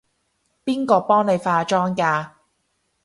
[0.65, 2.31] 邊個幫你化妝㗎？